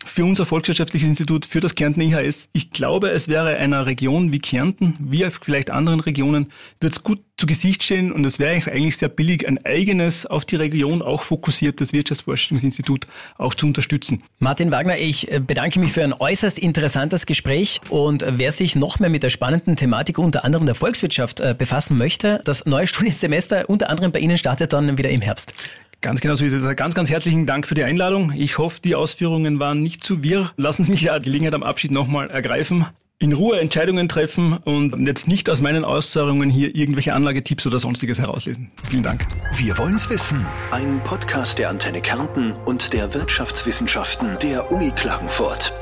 für 0.05 0.23
unser 0.23 0.45
Volkswirtschaftliches 0.45 1.07
Institut, 1.07 1.45
für 1.45 1.59
das 1.59 1.75
Kärnten 1.75 2.01
IHS. 2.01 2.49
Ich 2.53 2.71
glaube, 2.71 3.11
es 3.11 3.27
wäre 3.27 3.57
einer 3.57 3.85
Region 3.85 4.31
wie 4.31 4.39
Kärnten, 4.39 4.95
wie 4.99 5.29
vielleicht 5.29 5.69
anderen 5.71 5.99
Regionen, 5.99 6.47
wird 6.79 6.93
es 6.93 7.03
gut 7.03 7.19
zu 7.37 7.47
Gesicht 7.47 7.83
stehen 7.83 8.11
und 8.11 8.25
es 8.25 8.39
wäre 8.39 8.71
eigentlich 8.71 8.97
sehr 8.97 9.09
billig, 9.09 9.47
ein 9.47 9.63
eigenes, 9.65 10.25
auf 10.25 10.45
die 10.45 10.57
Region 10.57 11.01
auch 11.01 11.23
fokussiertes 11.23 11.93
Wirtschaftsforschungsinstitut 11.93 13.07
auch 13.37 13.53
zu 13.53 13.67
unterstützen. 13.67 14.23
Martin 14.39 14.71
Wagner, 14.71 14.97
ich 14.97 15.29
bedanke 15.45 15.79
mich 15.79 15.93
für 15.93 16.03
ein 16.03 16.13
äußerst 16.13 16.59
interessantes 16.59 17.25
Gespräch 17.25 17.79
und 17.89 18.25
wer 18.27 18.51
sich 18.51 18.75
noch 18.75 18.99
mehr 18.99 19.09
mit 19.09 19.23
der 19.23 19.29
spannenden 19.29 19.75
Thematik 19.75 20.17
unter 20.17 20.43
anderem 20.43 20.65
der 20.65 20.75
Volkswirtschaft 20.75 21.39
äh, 21.39 21.55
befassen 21.57 21.97
möchte, 21.97 22.41
das 22.43 22.65
neue 22.65 22.87
Studiensemester 22.87 23.69
unter 23.69 23.89
anderem 23.89 24.11
bei 24.11 24.19
Ihnen 24.19 24.37
startet 24.37 24.73
dann 24.73 24.97
wieder 24.97 25.09
im 25.09 25.21
Herbst. 25.21 25.53
Ganz 26.01 26.21
genau 26.21 26.35
so 26.35 26.45
ist 26.45 26.53
es. 26.53 26.75
Ganz, 26.75 26.95
ganz 26.95 27.09
herzlichen 27.09 27.45
Dank 27.45 27.67
für 27.67 27.75
die 27.75 27.83
Einladung. 27.83 28.31
Ich 28.35 28.57
hoffe, 28.57 28.79
die 28.81 28.95
Ausführungen 28.95 29.59
waren 29.59 29.81
nicht 29.81 30.03
zu 30.03 30.23
wirr. 30.23 30.51
Lassen 30.55 30.85
Sie 30.85 30.91
mich 30.91 31.01
ja 31.01 31.19
die 31.19 31.25
Gelegenheit 31.25 31.53
am 31.53 31.63
Abschied 31.63 31.91
nochmal 31.91 32.29
ergreifen. 32.29 32.85
In 33.21 33.33
Ruhe 33.33 33.59
Entscheidungen 33.59 34.07
treffen 34.07 34.53
und 34.63 35.05
jetzt 35.05 35.27
nicht 35.27 35.49
aus 35.49 35.59
meinen 35.59 35.83
Aussagen 35.83 36.49
hier 36.49 36.73
irgendwelche 36.73 37.13
Anlagetipps 37.13 37.67
oder 37.67 37.77
sonstiges 37.77 38.17
herauslesen. 38.17 38.71
Vielen 38.89 39.03
Dank. 39.03 39.27
Wir 39.55 39.77
wollen's 39.77 40.09
wissen. 40.09 40.45
Ein 40.71 41.01
Podcast 41.03 41.59
der 41.59 41.69
Antenne 41.69 41.99
Kärnten 41.99 42.53
und 42.53 42.93
der 42.93 43.13
Wirtschaftswissenschaften 43.13 44.39
der 44.41 44.71
Uni 44.71 44.91
Klagenfurt. 44.91 45.73